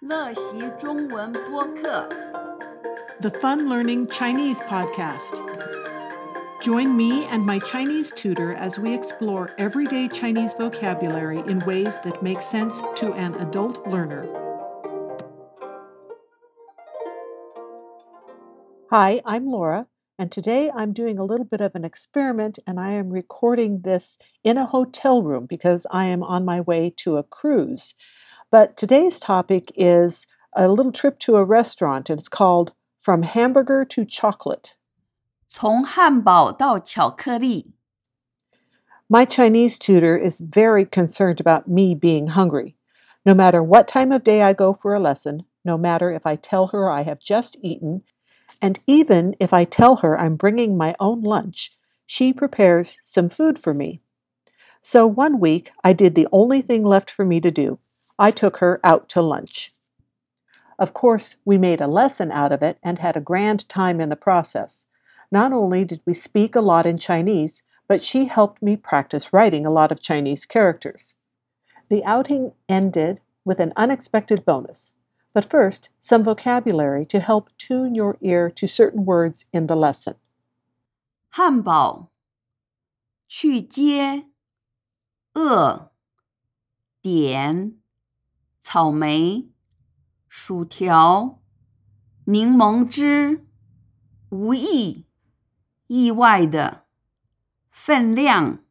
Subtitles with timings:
[0.00, 2.08] 乐习中文播客。
[3.20, 5.40] the Fun Learning Chinese podcast.
[6.62, 12.22] Join me and my Chinese tutor as we explore everyday Chinese vocabulary in ways that
[12.22, 14.28] make sense to an adult learner.
[18.90, 19.86] Hi, I'm Laura,
[20.18, 24.18] and today I'm doing a little bit of an experiment and I am recording this
[24.42, 27.94] in a hotel room because I am on my way to a cruise.
[28.50, 33.84] But today's topic is a little trip to a restaurant and it's called From Hamburger
[33.86, 34.74] to Chocolate.
[35.48, 37.74] 从汉堡到巧克力，
[39.08, 42.74] My Chinese tutor is very concerned about me being hungry.
[43.24, 46.36] No matter what time of day I go for a lesson, no matter if I
[46.36, 48.02] tell her I have just eaten,
[48.60, 51.72] and even if I tell her I'm bringing my own lunch,
[52.06, 54.00] she prepares some food for me.
[54.82, 57.78] So one week I did the only thing left for me to do.
[58.19, 59.71] I took her out to lunch.
[60.77, 64.09] Of course, we made a lesson out of it and had a grand time in
[64.09, 64.83] the process.
[65.31, 69.65] Not only did we speak a lot in Chinese, but she helped me practice writing
[69.65, 71.15] a lot of Chinese characters.
[71.89, 74.91] The outing ended with an unexpected bonus,
[75.33, 80.15] but first, some vocabulary to help tune your ear to certain words in the lesson.
[81.29, 82.09] 汉堡，
[83.27, 84.25] 去接，
[85.33, 85.89] 饿，
[87.01, 87.78] 点。
[88.59, 89.49] 草莓，
[90.27, 91.41] 薯条，
[92.25, 93.47] 柠檬汁，
[94.29, 95.07] 无意，
[95.87, 96.85] 意外的，
[97.71, 98.63] 分量，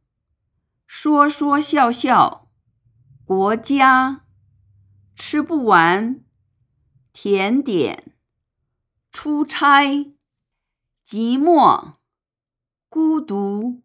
[0.87, 2.49] 说说笑笑，
[3.25, 4.25] 国家，
[5.17, 6.25] 吃不完，
[7.13, 8.15] 甜点，
[9.11, 10.15] 出差，
[11.05, 11.95] 寂寞。
[12.91, 13.83] 孤独、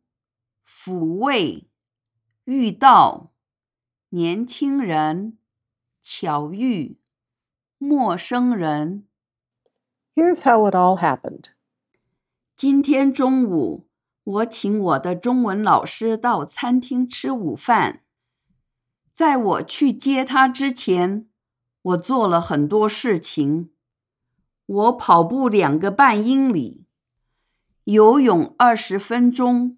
[0.66, 1.70] 抚慰、
[2.46, 3.34] 遇到、
[4.10, 5.38] 年轻人、
[6.06, 6.98] 巧遇、
[7.78, 9.08] 陌生人。
[10.14, 11.46] Here's how it all happened.
[12.58, 13.88] 今天中午，
[14.26, 18.04] 我请我的中文老师到餐厅吃午饭。
[19.14, 21.30] 在我去接他之前，
[21.82, 23.72] 我做了很多事情。
[24.66, 26.86] 我跑步两个半英里。
[27.86, 29.78] 游泳二十分钟，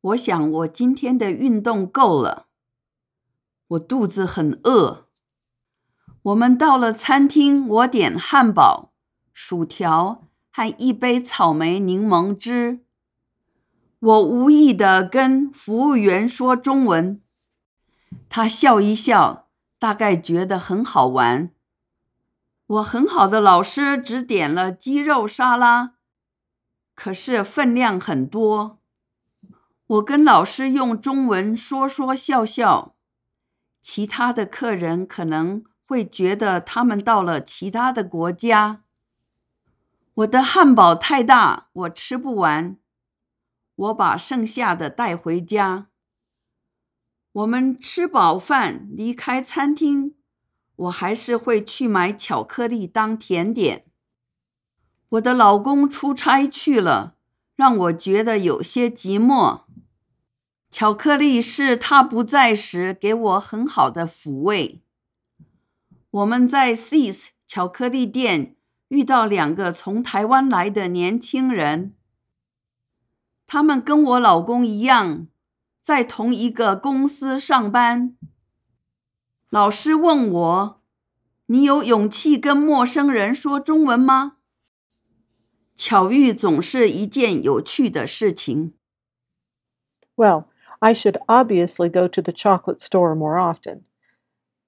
[0.00, 2.46] 我想我今天的运动够了。
[3.66, 5.05] 我肚子很饿。
[6.26, 8.92] 我们到了餐厅，我点汉堡、
[9.32, 12.80] 薯条和一杯草莓柠檬汁。
[14.00, 17.22] 我无意的跟服务员说中文，
[18.28, 19.46] 他笑一笑，
[19.78, 21.52] 大概觉得很好玩。
[22.66, 25.92] 我很好的老师只点了鸡肉沙拉。
[26.96, 28.80] 可是分量很多，
[29.86, 32.96] 我跟老师用中文说说笑笑，
[33.80, 38.82] 其他的客人可能会觉得他们到了其他的国家。
[40.14, 42.76] 我的汉堡太大，我吃不完，
[43.76, 45.86] 我把剩下的带回家。
[47.32, 50.14] 我们吃饱饭离开餐厅，
[50.76, 53.84] 我还是会去买巧克力当甜点。
[55.10, 57.16] 我的老公出差去了，
[57.54, 59.64] 让我觉得有些寂寞。
[60.70, 64.82] 巧克力是他不在时给我很好的抚慰。
[66.10, 68.56] 我们在 See's 巧克力店
[68.88, 71.94] 遇到两个从台湾来的年轻人，
[73.46, 75.26] 他们跟我老公一样，
[75.82, 78.16] 在同一个公司上班。
[79.50, 80.82] 老师问我
[81.46, 84.38] ：“你有勇气跟陌生人说中文吗？”
[85.76, 88.72] 巧遇总是一件有趣的事情。
[90.14, 90.46] Well,
[90.78, 93.82] I should obviously go to the chocolate store more often.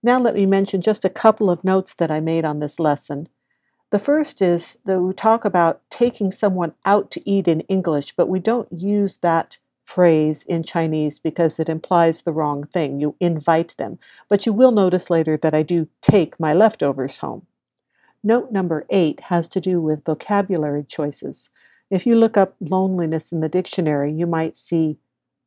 [0.03, 3.28] Now, let me mention just a couple of notes that I made on this lesson.
[3.91, 8.28] The first is that we talk about taking someone out to eat in English, but
[8.28, 13.00] we don't use that phrase in Chinese because it implies the wrong thing.
[13.00, 13.98] You invite them.
[14.28, 17.46] But you will notice later that I do take my leftovers home.
[18.22, 21.49] Note number eight has to do with vocabulary choices.
[21.90, 24.99] If you look up loneliness in the dictionary, you might see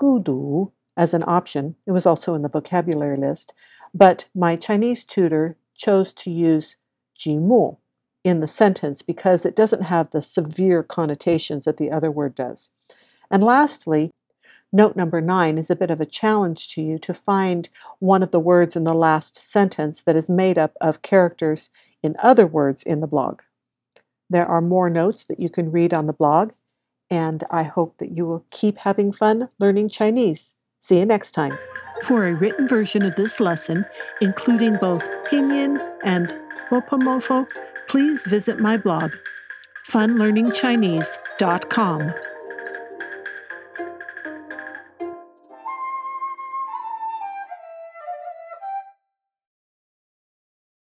[0.02, 1.76] gudu as an option.
[1.86, 3.54] It was also in the vocabulary list.
[3.94, 6.76] But my Chinese tutor chose to use
[7.20, 7.78] jimo
[8.24, 12.70] in the sentence because it doesn't have the severe connotations that the other word does.
[13.30, 14.12] And lastly,
[14.72, 18.32] note number nine is a bit of a challenge to you to find one of
[18.32, 21.70] the words in the last sentence that is made up of characters
[22.04, 23.42] in other words in the blog.
[24.30, 26.54] There are more notes that you can read on the blog,
[27.10, 30.54] and I hope that you will keep having fun learning Chinese.
[30.80, 31.58] See you next time.
[32.04, 33.86] For a written version of this lesson,
[34.22, 36.34] including both Pinyin and
[36.70, 37.48] Bopomofo,
[37.88, 39.14] please visit my blog,
[39.90, 42.14] funlearningchinese.com.